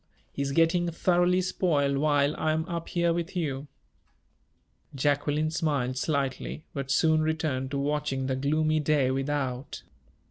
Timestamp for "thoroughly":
0.89-1.41